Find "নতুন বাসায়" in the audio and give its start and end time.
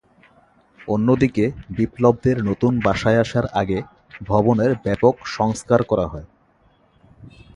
2.49-3.19